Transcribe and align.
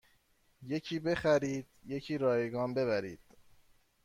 یکی 0.63 0.99
بخرید 0.99 1.65
یکی 1.85 2.17
رایگان 2.17 2.73
بگیرید 2.73 3.19